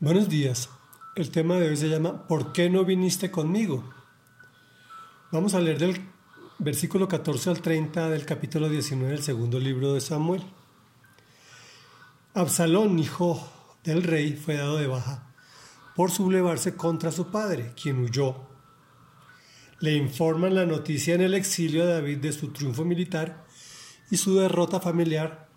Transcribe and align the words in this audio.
Buenos 0.00 0.28
días. 0.28 0.70
El 1.16 1.32
tema 1.32 1.56
de 1.56 1.70
hoy 1.70 1.76
se 1.76 1.88
llama 1.88 2.28
¿Por 2.28 2.52
qué 2.52 2.70
no 2.70 2.84
viniste 2.84 3.32
conmigo? 3.32 3.82
Vamos 5.32 5.54
a 5.54 5.60
leer 5.60 5.80
del 5.80 6.00
versículo 6.60 7.08
14 7.08 7.50
al 7.50 7.60
30 7.60 8.08
del 8.08 8.24
capítulo 8.24 8.68
19 8.68 9.14
del 9.14 9.24
segundo 9.24 9.58
libro 9.58 9.94
de 9.94 10.00
Samuel. 10.00 10.44
Absalón, 12.32 13.00
hijo 13.00 13.44
del 13.82 14.04
rey, 14.04 14.34
fue 14.34 14.54
dado 14.54 14.76
de 14.76 14.86
baja 14.86 15.32
por 15.96 16.12
sublevarse 16.12 16.76
contra 16.76 17.10
su 17.10 17.32
padre, 17.32 17.72
quien 17.74 17.98
huyó. 17.98 18.36
Le 19.80 19.94
informan 19.94 20.54
la 20.54 20.64
noticia 20.64 21.16
en 21.16 21.22
el 21.22 21.34
exilio 21.34 21.82
a 21.82 21.86
David 21.86 22.18
de 22.18 22.30
su 22.30 22.52
triunfo 22.52 22.84
militar 22.84 23.46
y 24.12 24.16
su 24.16 24.36
derrota 24.36 24.78
familiar. 24.78 25.48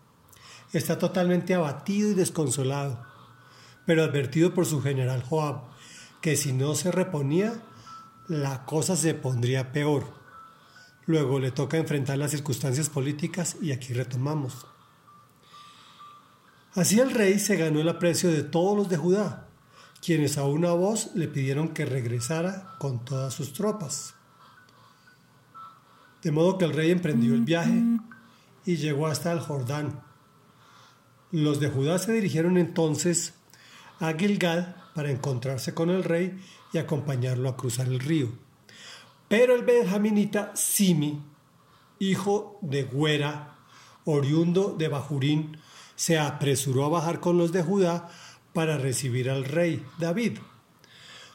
Está 0.73 0.97
totalmente 0.97 1.53
abatido 1.53 2.09
y 2.09 2.15
desconsolado 2.15 3.10
pero 3.85 4.03
advertido 4.03 4.53
por 4.53 4.65
su 4.65 4.81
general 4.81 5.23
Joab 5.23 5.71
que 6.21 6.37
si 6.37 6.53
no 6.53 6.75
se 6.75 6.91
reponía, 6.91 7.53
la 8.27 8.63
cosa 8.65 8.95
se 8.95 9.13
pondría 9.15 9.71
peor. 9.71 10.05
Luego 11.07 11.39
le 11.39 11.51
toca 11.51 11.77
enfrentar 11.77 12.17
las 12.19 12.31
circunstancias 12.31 12.89
políticas 12.89 13.57
y 13.59 13.71
aquí 13.71 13.93
retomamos. 13.93 14.67
Así 16.73 16.99
el 16.99 17.11
rey 17.11 17.39
se 17.39 17.57
ganó 17.57 17.81
el 17.81 17.89
aprecio 17.89 18.31
de 18.31 18.43
todos 18.43 18.77
los 18.77 18.87
de 18.87 18.97
Judá, 18.97 19.47
quienes 19.99 20.37
a 20.37 20.45
una 20.45 20.71
voz 20.71 21.09
le 21.15 21.27
pidieron 21.27 21.69
que 21.69 21.85
regresara 21.85 22.75
con 22.77 23.03
todas 23.03 23.33
sus 23.33 23.51
tropas. 23.51 24.13
De 26.21 26.31
modo 26.31 26.57
que 26.57 26.65
el 26.65 26.73
rey 26.73 26.91
emprendió 26.91 27.33
el 27.33 27.41
viaje 27.41 27.83
y 28.63 28.77
llegó 28.77 29.07
hasta 29.07 29.31
el 29.31 29.39
Jordán. 29.39 30.01
Los 31.31 31.59
de 31.59 31.69
Judá 31.69 31.97
se 31.97 32.13
dirigieron 32.13 32.57
entonces 32.57 33.33
a 34.01 34.13
Gilgal 34.13 34.75
para 34.93 35.11
encontrarse 35.11 35.73
con 35.73 35.89
el 35.89 36.03
rey 36.03 36.37
y 36.73 36.79
acompañarlo 36.79 37.47
a 37.47 37.55
cruzar 37.55 37.87
el 37.87 37.99
río. 37.99 38.29
Pero 39.29 39.55
el 39.55 39.63
benjaminita 39.63 40.51
Simi, 40.55 41.21
hijo 41.99 42.59
de 42.61 42.83
Güera, 42.83 43.55
oriundo 44.03 44.75
de 44.77 44.87
Bajurín, 44.89 45.57
se 45.95 46.17
apresuró 46.17 46.85
a 46.85 46.89
bajar 46.89 47.19
con 47.19 47.37
los 47.37 47.51
de 47.51 47.61
Judá 47.61 48.09
para 48.53 48.77
recibir 48.77 49.29
al 49.29 49.45
rey 49.45 49.85
David. 49.99 50.39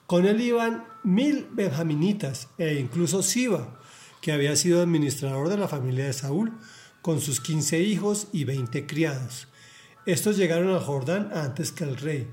Con 0.06 0.27
él 0.27 0.41
iban 0.41 0.84
mil 1.05 1.48
benjaminitas 1.53 2.48
e 2.58 2.75
incluso 2.75 3.23
Siba, 3.23 3.80
que 4.20 4.33
había 4.33 4.56
sido 4.56 4.83
administrador 4.83 5.48
de 5.48 5.56
la 5.56 5.69
familia 5.69 6.05
de 6.05 6.12
Saúl, 6.12 6.53
con 7.01 7.20
sus 7.20 7.41
quince 7.41 7.80
hijos 7.80 8.27
y 8.33 8.45
veinte 8.45 8.86
criados. 8.86 9.47
Estos 10.05 10.36
llegaron 10.36 10.70
al 10.70 10.80
Jordán 10.80 11.30
antes 11.33 11.70
que 11.70 11.84
el 11.84 11.97
rey 11.97 12.28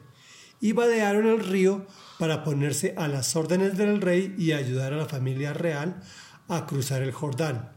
y 0.64 0.72
vadearon 0.72 1.28
el 1.28 1.44
río 1.44 1.86
para 2.18 2.46
ponerse 2.46 2.96
a 2.98 3.10
las 3.10 3.36
órdenes 3.36 3.78
del 3.78 4.00
rey 4.00 4.34
y 4.38 4.54
ayudar 4.54 4.94
a 4.94 4.98
la 4.98 5.06
familia 5.08 5.52
real 5.52 6.02
a 6.48 6.66
cruzar 6.66 7.02
el 7.02 7.12
Jordán. 7.12 7.74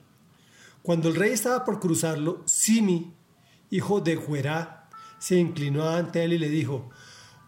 Cuando 0.82 1.08
el 1.08 1.16
rey 1.16 1.32
estaba 1.32 1.64
por 1.64 1.80
cruzarlo, 1.80 2.44
Simi, 2.46 3.12
hijo 3.70 4.00
de 4.00 4.14
Juerá, 4.14 4.88
se 5.18 5.36
inclinó 5.36 5.88
ante 5.88 6.22
él 6.22 6.34
y 6.34 6.38
le 6.38 6.48
dijo, 6.48 6.88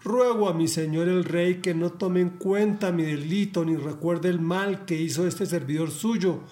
Ruego 0.02 0.48
a 0.48 0.54
mi 0.54 0.66
señor 0.66 1.06
el 1.06 1.22
rey 1.22 1.60
que 1.60 1.72
no 1.72 1.92
tome 1.92 2.20
en 2.20 2.30
cuenta 2.30 2.90
mi 2.90 3.04
delito 3.04 3.64
ni 3.64 3.76
recuerde 3.76 4.30
el 4.30 4.40
mal 4.40 4.86
que 4.86 5.00
hizo 5.00 5.24
este 5.24 5.46
servidor 5.46 5.92
suyo 5.92 6.42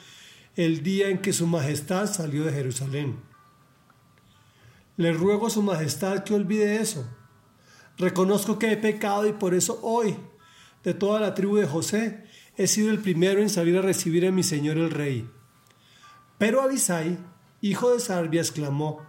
el 0.55 0.85
día 0.85 1.09
en 1.09 1.19
que 1.19 1.33
su 1.33 1.49
majestad 1.49 2.07
salió 2.07 2.45
de 2.45 2.53
Jerusalén. 2.53 3.17
Le 4.97 5.13
ruego 5.13 5.49
a 5.49 5.51
su 5.51 5.61
majestad 5.61 6.23
que 6.23 6.35
olvide 6.35 6.77
eso 6.77 7.05
Reconozco 7.99 8.59
que 8.59 8.73
he 8.73 8.77
pecado 8.77 9.27
y 9.27 9.33
por 9.33 9.55
eso 9.55 9.79
hoy, 9.83 10.17
de 10.85 10.95
toda 10.95 11.21
la 11.21 11.35
tribu 11.35 11.57
de 11.57 11.67
José, 11.67 12.25
he 12.57 12.67
sido 12.67 12.91
el 12.91 13.01
primero 13.01 13.41
en 13.41 13.51
salir 13.51 13.77
a 13.77 13.83
recibir 13.83 14.27
a 14.27 14.33
mi 14.33 14.43
señor 14.43 14.77
el 14.79 14.91
rey. 14.91 15.29
Pero 16.39 16.63
Abisai, 16.63 17.19
hijo 17.61 17.93
de 17.93 18.01
Sarbia, 18.01 18.41
exclamó, 18.41 19.07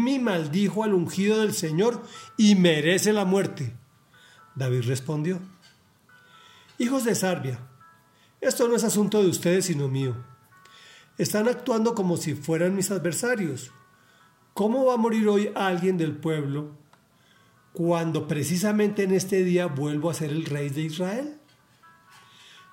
me 0.00 0.18
maldijo 0.18 0.84
al 0.84 0.94
ungido 0.94 1.40
del 1.40 1.54
Señor 1.54 2.02
y 2.36 2.54
merece 2.54 3.12
la 3.12 3.24
muerte. 3.24 3.74
David 4.54 4.82
respondió, 4.86 5.40
Hijos 6.78 7.04
de 7.04 7.14
Sarbia, 7.14 7.60
esto 8.40 8.68
no 8.68 8.74
es 8.74 8.84
asunto 8.84 9.22
de 9.22 9.28
ustedes 9.28 9.66
sino 9.66 9.88
mío. 9.88 10.16
Están 11.18 11.48
actuando 11.48 11.94
como 11.94 12.16
si 12.16 12.34
fueran 12.34 12.74
mis 12.74 12.90
adversarios. 12.90 13.70
¿Cómo 14.52 14.84
va 14.84 14.94
a 14.94 14.98
morir 14.98 15.28
hoy 15.28 15.52
alguien 15.54 15.96
del 15.96 16.16
pueblo 16.16 16.76
cuando 17.74 18.28
precisamente 18.28 19.02
en 19.02 19.12
este 19.12 19.42
día 19.42 19.66
vuelvo 19.66 20.08
a 20.08 20.14
ser 20.14 20.30
el 20.30 20.46
rey 20.46 20.70
de 20.70 20.82
Israel? 20.82 21.38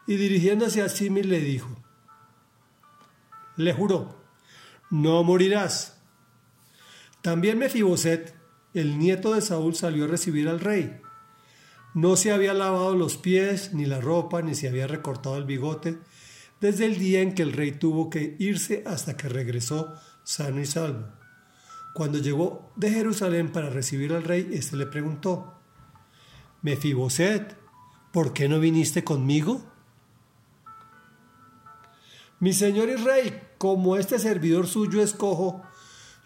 Y 0.05 0.15
dirigiéndose 0.15 0.81
a 0.83 0.89
Simil 0.89 1.27
le 1.27 1.39
dijo, 1.39 1.75
le 3.57 3.73
juró, 3.73 4.15
no 4.91 5.23
morirás. 5.23 5.97
También 7.21 7.57
Mefiboset, 7.57 8.35
el 8.73 8.99
nieto 8.99 9.33
de 9.33 9.41
Saúl, 9.41 9.75
salió 9.75 10.05
a 10.05 10.07
recibir 10.07 10.47
al 10.47 10.59
rey. 10.59 11.01
No 11.95 12.15
se 12.15 12.31
había 12.31 12.53
lavado 12.53 12.95
los 12.95 13.17
pies, 13.17 13.73
ni 13.73 13.85
la 13.85 14.01
ropa, 14.01 14.41
ni 14.41 14.53
se 14.53 14.67
había 14.67 14.85
recortado 14.85 15.37
el 15.37 15.45
bigote, 15.45 15.97
desde 16.59 16.85
el 16.85 16.99
día 16.99 17.21
en 17.21 17.33
que 17.33 17.41
el 17.41 17.53
rey 17.53 17.71
tuvo 17.71 18.11
que 18.11 18.35
irse 18.37 18.83
hasta 18.85 19.17
que 19.17 19.29
regresó 19.29 19.93
sano 20.23 20.61
y 20.61 20.65
salvo. 20.67 21.20
Cuando 21.93 22.19
llegó 22.19 22.71
de 22.75 22.91
Jerusalén 22.91 23.51
para 23.51 23.69
recibir 23.69 24.13
al 24.13 24.23
rey, 24.23 24.49
éste 24.53 24.77
le 24.77 24.85
preguntó, 24.85 25.53
Mefiboset, 26.61 27.57
¿por 28.11 28.33
qué 28.33 28.47
no 28.47 28.59
viniste 28.59 29.03
conmigo? 29.03 29.61
Mi 32.39 32.53
señor 32.53 32.89
y 32.89 32.95
rey, 32.95 33.39
como 33.57 33.97
este 33.97 34.19
servidor 34.19 34.67
suyo 34.67 35.01
es 35.01 35.13
cojo, 35.13 35.63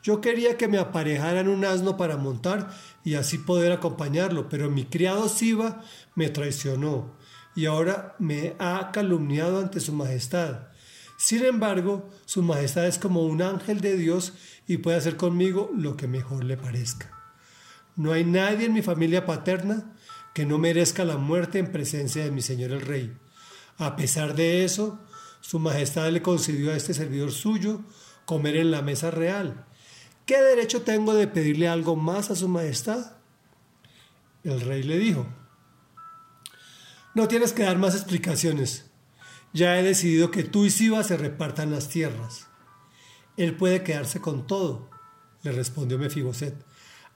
yo 0.03 0.21
quería 0.21 0.55
que 0.55 0.67
me 0.67 0.77
aparejaran 0.77 1.47
un 1.47 1.65
asno 1.65 1.97
para 1.97 2.15
montar 2.15 2.69
y 3.03 3.15
así 3.15 3.39
poder 3.39 3.71
acompañarlo, 3.71 4.49
pero 4.49 4.69
mi 4.69 4.85
criado 4.85 5.27
Siba 5.27 5.81
me 6.13 6.29
traicionó 6.29 7.15
y 7.55 7.65
ahora 7.65 8.15
me 8.19 8.55
ha 8.59 8.91
calumniado 8.91 9.59
ante 9.59 9.79
su 9.79 9.93
majestad. 9.93 10.67
Sin 11.17 11.45
embargo, 11.45 12.09
su 12.25 12.41
majestad 12.41 12.87
es 12.87 12.99
como 12.99 13.23
un 13.23 13.41
ángel 13.41 13.81
de 13.81 13.97
Dios 13.97 14.33
y 14.67 14.77
puede 14.77 14.97
hacer 14.97 15.15
conmigo 15.15 15.71
lo 15.75 15.95
que 15.95 16.07
mejor 16.07 16.43
le 16.43 16.57
parezca. 16.57 17.11
No 17.95 18.11
hay 18.11 18.25
nadie 18.25 18.65
en 18.65 18.73
mi 18.73 18.81
familia 18.81 19.25
paterna 19.25 19.93
que 20.33 20.45
no 20.45 20.57
merezca 20.57 21.05
la 21.05 21.17
muerte 21.17 21.59
en 21.59 21.71
presencia 21.71 22.23
de 22.23 22.31
mi 22.31 22.41
señor 22.41 22.71
el 22.71 22.81
rey. 22.81 23.17
A 23.77 23.95
pesar 23.95 24.35
de 24.35 24.65
eso, 24.65 24.99
su 25.39 25.59
majestad 25.59 26.11
le 26.11 26.21
concedió 26.21 26.71
a 26.71 26.75
este 26.75 26.93
servidor 26.93 27.31
suyo 27.31 27.81
comer 28.25 28.57
en 28.57 28.71
la 28.71 28.81
mesa 28.81 29.11
real. 29.11 29.65
¿Qué 30.25 30.41
derecho 30.41 30.81
tengo 30.81 31.13
de 31.13 31.27
pedirle 31.27 31.69
algo 31.69 31.95
más 31.95 32.31
a 32.31 32.35
su 32.35 32.49
majestad? 32.49 33.13
El 34.43 34.59
rey 34.61 34.83
le 34.83 34.97
dijo, 34.97 35.25
no 37.13 37.27
tienes 37.27 37.53
que 37.53 37.63
dar 37.63 37.77
más 37.77 37.95
explicaciones 37.95 38.84
ya 39.55 39.79
he 39.79 39.83
decidido 39.83 40.31
que 40.31 40.43
tú 40.43 40.65
y 40.65 40.69
Siba 40.69 41.01
se 41.01 41.15
repartan 41.15 41.71
las 41.71 41.87
tierras. 41.87 42.47
Él 43.37 43.55
puede 43.55 43.83
quedarse 43.83 44.19
con 44.19 44.45
todo, 44.47 44.89
le 45.43 45.53
respondió 45.53 45.97
Mefiboset. 45.97 46.53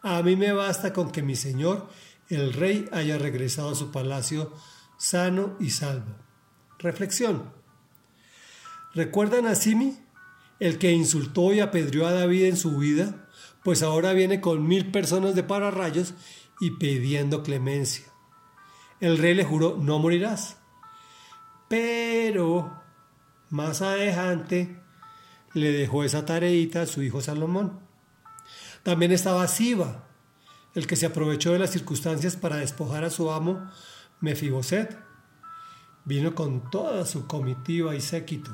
A 0.02 0.24
mí 0.24 0.38
me 0.38 0.54
basta 0.54 0.94
con 0.94 1.12
que 1.12 1.22
mi 1.22 1.36
señor, 1.36 1.90
el 2.30 2.54
rey, 2.54 2.88
haya 2.94 3.18
regresado 3.18 3.72
a 3.72 3.76
su 3.76 3.92
palacio 3.92 4.54
sano 4.98 5.58
y 5.60 5.72
salvo. 5.72 6.16
Reflexión. 6.78 7.52
¿Recuerdan 8.94 9.46
a 9.46 9.56
Simi, 9.56 10.00
el 10.62 10.78
que 10.78 10.94
insultó 10.94 11.54
y 11.54 11.60
apedreó 11.60 12.08
a 12.08 12.14
David 12.14 12.46
en 12.46 12.56
su 12.56 12.78
vida? 12.78 13.28
Pues 13.66 13.84
ahora 13.84 14.14
viene 14.14 14.40
con 14.40 14.66
mil 14.66 14.92
personas 14.92 15.36
de 15.36 15.44
pararrayos 15.44 16.14
y 16.62 16.72
pidiendo 16.72 17.44
clemencia. 17.44 18.06
El 19.02 19.18
rey 19.18 19.34
le 19.34 19.44
juró, 19.44 19.78
no 19.78 20.00
morirás. 20.00 20.59
Pero 21.70 22.82
más 23.50 23.82
adelante 23.84 24.82
le 25.54 25.72
dejó 25.72 26.04
esa 26.04 26.26
tareita 26.26 26.82
a 26.82 26.88
su 26.88 27.04
hijo 27.04 27.22
Salomón. 27.22 27.80
También 28.84 29.12
estaba 29.12 29.48
Siba, 29.48 30.08
el 30.74 30.88
que 30.88 30.96
se 30.96 31.06
aprovechó 31.06 31.54
de 31.54 31.60
las 31.60 31.70
circunstancias 31.70 32.36
para 32.36 32.58
despojar 32.58 33.04
a 33.04 33.12
su 33.12 33.32
amo 33.32 33.70
Mefiboset. 34.20 34.98
Vino 36.06 36.34
con 36.34 36.72
toda 36.72 37.06
su 37.06 37.28
comitiva 37.28 37.96
y 37.96 38.02
séquito. 38.02 38.52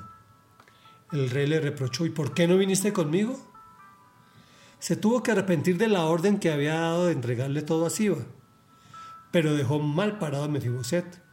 El 1.13 1.29
rey 1.29 1.47
le 1.47 1.61
reprochó, 1.61 2.05
¿y 2.05 2.09
por 2.09 2.33
qué 2.33 2.47
no 2.47 2.57
viniste 2.57 2.91
conmigo? 2.91 3.39
Se 4.79 4.97
tuvo 4.97 5.23
que 5.23 5.31
arrepentir 5.31 5.77
de 5.77 5.87
la 5.87 6.03
orden 6.03 6.37
que 6.37 6.51
había 6.51 6.75
dado 6.75 7.05
de 7.05 7.13
entregarle 7.13 7.61
todo 7.61 7.85
a 7.85 7.89
Siba, 7.89 8.25
pero 9.31 9.53
dejó 9.53 9.79
mal 9.79 10.17
parado 10.17 10.43
a 10.43 10.47
Mefiboset 10.49 11.24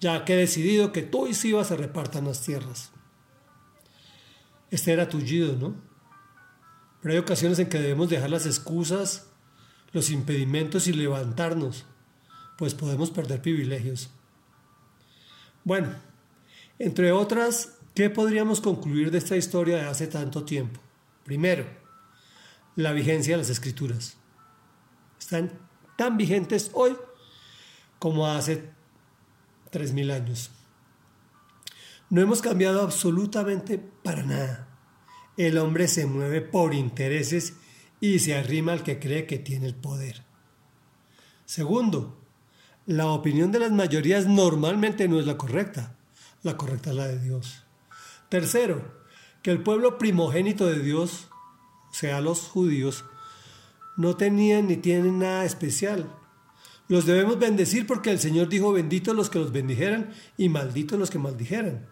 ya 0.00 0.24
que 0.24 0.34
he 0.34 0.36
decidido 0.36 0.92
que 0.92 1.02
tú 1.02 1.26
y 1.26 1.34
Siba 1.34 1.64
se 1.64 1.76
repartan 1.76 2.26
las 2.26 2.42
tierras. 2.42 2.92
Este 4.70 4.92
era 4.92 5.08
tullido, 5.08 5.56
¿no? 5.56 5.74
Pero 7.00 7.14
hay 7.14 7.18
ocasiones 7.18 7.58
en 7.58 7.68
que 7.68 7.78
debemos 7.78 8.10
dejar 8.10 8.30
las 8.30 8.46
excusas, 8.46 9.28
los 9.92 10.10
impedimentos 10.10 10.86
y 10.86 10.92
levantarnos 10.92 11.86
pues 12.56 12.74
podemos 12.74 13.10
perder 13.10 13.42
privilegios. 13.42 14.10
Bueno, 15.64 15.94
entre 16.78 17.12
otras, 17.12 17.74
¿qué 17.94 18.10
podríamos 18.10 18.60
concluir 18.60 19.10
de 19.10 19.18
esta 19.18 19.36
historia 19.36 19.76
de 19.76 19.82
hace 19.82 20.06
tanto 20.06 20.44
tiempo? 20.44 20.80
Primero, 21.24 21.66
la 22.76 22.92
vigencia 22.92 23.34
de 23.34 23.38
las 23.38 23.50
escrituras. 23.50 24.16
Están 25.18 25.52
tan 25.96 26.16
vigentes 26.16 26.70
hoy 26.72 26.96
como 27.98 28.26
hace 28.26 28.70
3.000 29.76 30.12
años. 30.12 30.50
No 32.08 32.20
hemos 32.20 32.40
cambiado 32.40 32.82
absolutamente 32.82 33.78
para 33.78 34.22
nada. 34.22 34.68
El 35.36 35.58
hombre 35.58 35.88
se 35.88 36.06
mueve 36.06 36.40
por 36.40 36.74
intereses 36.74 37.54
y 38.00 38.20
se 38.20 38.36
arrima 38.36 38.72
al 38.72 38.82
que 38.82 38.98
cree 38.98 39.26
que 39.26 39.38
tiene 39.38 39.66
el 39.66 39.74
poder. 39.74 40.22
Segundo, 41.44 42.18
la 42.86 43.06
opinión 43.08 43.52
de 43.52 43.58
las 43.58 43.72
mayorías 43.72 44.26
normalmente 44.26 45.08
no 45.08 45.18
es 45.18 45.26
la 45.26 45.36
correcta. 45.36 45.96
La 46.42 46.56
correcta 46.56 46.90
es 46.90 46.96
la 46.96 47.08
de 47.08 47.18
Dios. 47.18 47.64
Tercero, 48.28 48.82
que 49.42 49.50
el 49.50 49.62
pueblo 49.62 49.98
primogénito 49.98 50.66
de 50.66 50.80
Dios, 50.80 51.28
sea, 51.90 52.20
los 52.20 52.42
judíos, 52.42 53.04
no 53.96 54.16
tenían 54.16 54.68
ni 54.68 54.76
tienen 54.76 55.18
nada 55.18 55.44
especial. 55.44 56.08
Los 56.88 57.06
debemos 57.06 57.38
bendecir 57.38 57.86
porque 57.86 58.10
el 58.10 58.20
Señor 58.20 58.48
dijo 58.48 58.72
benditos 58.72 59.14
los 59.14 59.28
que 59.28 59.38
los 59.38 59.52
bendijeran 59.52 60.10
y 60.36 60.48
malditos 60.48 60.98
los 60.98 61.10
que 61.10 61.18
maldijeran. 61.18 61.86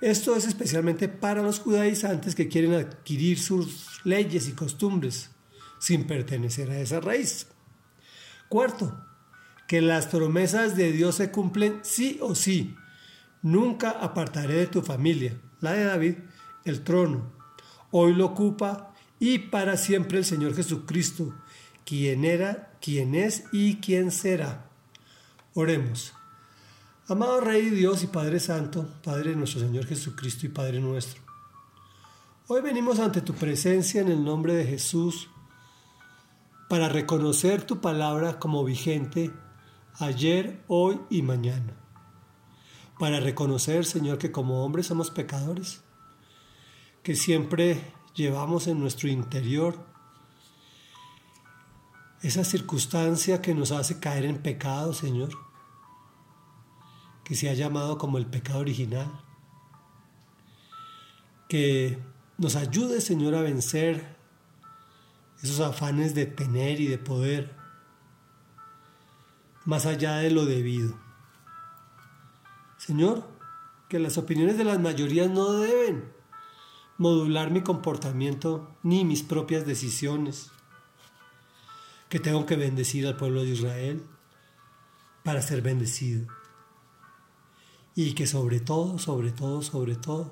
Esto 0.00 0.36
es 0.36 0.46
especialmente 0.46 1.08
para 1.08 1.42
los 1.42 1.58
judaizantes 1.58 2.34
que 2.34 2.48
quieren 2.48 2.74
adquirir 2.74 3.38
sus 3.38 4.00
leyes 4.04 4.48
y 4.48 4.52
costumbres 4.52 5.30
sin 5.78 6.06
pertenecer 6.06 6.70
a 6.70 6.80
esa 6.80 7.00
raíz. 7.00 7.48
Cuarto, 8.48 9.04
que 9.66 9.80
las 9.80 10.06
promesas 10.06 10.76
de 10.76 10.92
Dios 10.92 11.16
se 11.16 11.30
cumplen 11.30 11.80
sí 11.82 12.18
o 12.22 12.34
sí. 12.34 12.76
Nunca 13.42 13.90
apartaré 13.90 14.54
de 14.54 14.66
tu 14.66 14.82
familia, 14.82 15.40
la 15.60 15.72
de 15.72 15.84
David, 15.84 16.14
el 16.64 16.82
trono. 16.82 17.32
Hoy 17.90 18.14
lo 18.14 18.26
ocupa 18.26 18.94
y 19.18 19.38
para 19.38 19.76
siempre 19.76 20.18
el 20.18 20.24
Señor 20.24 20.54
Jesucristo, 20.54 21.34
quien 21.84 22.24
era, 22.24 22.75
quien 22.86 23.16
es 23.16 23.42
y 23.50 23.78
quien 23.78 24.12
será. 24.12 24.70
Oremos. 25.54 26.14
Amado 27.08 27.40
Rey 27.40 27.68
Dios 27.70 28.04
y 28.04 28.06
Padre 28.06 28.38
Santo, 28.38 28.88
Padre 29.02 29.30
de 29.30 29.36
nuestro 29.36 29.58
Señor 29.58 29.86
Jesucristo 29.86 30.46
y 30.46 30.50
Padre 30.50 30.78
nuestro. 30.78 31.20
Hoy 32.46 32.62
venimos 32.62 33.00
ante 33.00 33.22
tu 33.22 33.34
presencia 33.34 34.00
en 34.00 34.06
el 34.06 34.24
nombre 34.24 34.54
de 34.54 34.64
Jesús 34.64 35.28
para 36.68 36.88
reconocer 36.88 37.64
tu 37.64 37.80
palabra 37.80 38.38
como 38.38 38.62
vigente 38.62 39.32
ayer, 39.98 40.62
hoy 40.68 41.00
y 41.10 41.22
mañana. 41.22 41.74
Para 43.00 43.18
reconocer, 43.18 43.84
Señor, 43.84 44.18
que 44.18 44.30
como 44.30 44.64
hombres 44.64 44.86
somos 44.86 45.10
pecadores, 45.10 45.82
que 47.02 47.16
siempre 47.16 47.82
llevamos 48.14 48.68
en 48.68 48.78
nuestro 48.78 49.08
interior 49.08 49.95
esa 52.26 52.44
circunstancia 52.44 53.40
que 53.40 53.54
nos 53.54 53.72
hace 53.72 54.00
caer 54.00 54.24
en 54.24 54.38
pecado, 54.38 54.92
Señor 54.92 55.30
que 57.26 57.34
se 57.34 57.50
ha 57.50 57.54
llamado 57.54 57.98
como 57.98 58.18
el 58.18 58.26
pecado 58.26 58.60
original. 58.60 59.10
Que 61.48 61.98
nos 62.38 62.54
ayude, 62.54 63.00
Señor, 63.00 63.34
a 63.34 63.42
vencer 63.42 64.16
esos 65.42 65.58
afanes 65.58 66.14
de 66.14 66.26
tener 66.26 66.80
y 66.80 66.86
de 66.86 66.98
poder 66.98 67.52
más 69.64 69.86
allá 69.86 70.18
de 70.18 70.30
lo 70.30 70.46
debido. 70.46 70.94
Señor, 72.76 73.28
que 73.88 73.98
las 73.98 74.18
opiniones 74.18 74.56
de 74.56 74.62
las 74.62 74.78
mayorías 74.78 75.28
no 75.28 75.50
deben 75.54 76.04
modular 76.96 77.50
mi 77.50 77.62
comportamiento 77.62 78.70
ni 78.84 79.04
mis 79.04 79.24
propias 79.24 79.66
decisiones. 79.66 80.52
Que 82.08 82.20
tengo 82.20 82.46
que 82.46 82.56
bendecir 82.56 83.06
al 83.06 83.16
pueblo 83.16 83.42
de 83.42 83.50
Israel 83.50 84.02
para 85.24 85.42
ser 85.42 85.62
bendecido 85.62 86.26
y 87.96 88.12
que 88.12 88.26
sobre 88.26 88.60
todo, 88.60 88.98
sobre 88.98 89.32
todo, 89.32 89.62
sobre 89.62 89.96
todo, 89.96 90.30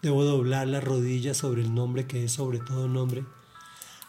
debo 0.00 0.24
doblar 0.24 0.68
las 0.68 0.82
rodillas 0.82 1.36
sobre 1.36 1.62
el 1.62 1.74
nombre 1.74 2.06
que 2.06 2.24
es 2.24 2.32
sobre 2.32 2.60
todo 2.60 2.88
nombre, 2.88 3.24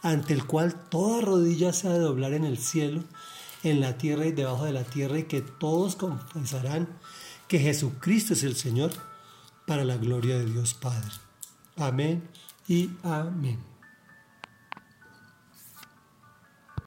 ante 0.03 0.33
el 0.33 0.45
cual 0.45 0.87
toda 0.89 1.21
rodilla 1.21 1.73
se 1.73 1.87
ha 1.87 1.93
de 1.93 1.99
doblar 1.99 2.33
en 2.33 2.45
el 2.45 2.59
cielo, 2.59 3.03
en 3.63 3.81
la 3.81 3.97
tierra 3.97 4.27
y 4.27 4.31
debajo 4.31 4.65
de 4.65 4.71
la 4.71 4.83
tierra, 4.83 5.17
y 5.17 5.23
que 5.23 5.41
todos 5.41 5.95
confesarán 5.95 6.87
que 7.47 7.57
Jesucristo 7.57 8.33
es 8.33 8.43
el 8.43 8.55
Señor, 8.55 8.91
para 9.65 9.83
la 9.83 9.97
gloria 9.97 10.37
de 10.37 10.45
Dios 10.45 10.75
Padre. 10.75 11.11
Amén 11.75 12.29
y 12.67 12.91
amén. 13.03 13.76